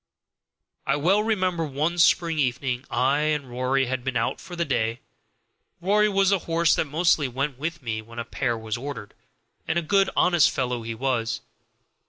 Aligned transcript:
I 0.87 0.95
well 0.95 1.21
remember 1.21 1.63
one 1.63 1.99
spring 1.99 2.39
evening 2.39 2.85
I 2.89 3.19
and 3.19 3.47
Rory 3.51 3.85
had 3.85 4.03
been 4.03 4.17
out 4.17 4.41
for 4.41 4.55
the 4.55 4.65
day. 4.65 4.99
(Rory 5.79 6.09
was 6.09 6.31
the 6.31 6.39
horse 6.49 6.73
that 6.73 6.85
mostly 6.85 7.27
went 7.27 7.59
with 7.59 7.83
me 7.83 8.01
when 8.01 8.17
a 8.17 8.25
pair 8.25 8.57
was 8.57 8.77
ordered, 8.77 9.13
and 9.67 9.77
a 9.77 9.83
good 9.83 10.09
honest 10.15 10.49
fellow 10.49 10.81
he 10.81 10.95
was.) 10.95 11.41